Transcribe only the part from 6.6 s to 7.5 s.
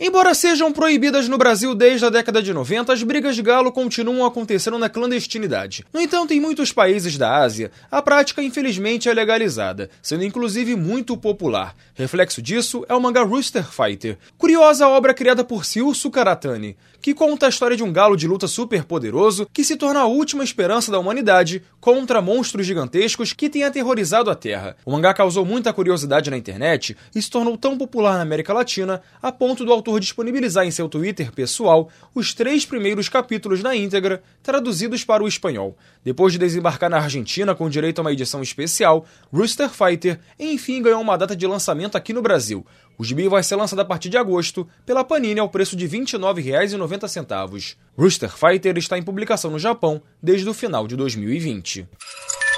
países da